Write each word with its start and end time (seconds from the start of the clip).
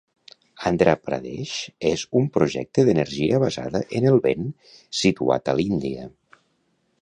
Andra 0.69 0.93
Pradesh 1.09 1.57
és 1.89 2.05
un 2.21 2.25
projecte 2.37 2.85
d'energia 2.87 3.43
basada 3.45 3.83
en 4.01 4.09
el 4.13 4.19
vent 4.25 4.49
situat 5.03 5.53
a 5.55 5.57
l'Índia. 5.61 6.09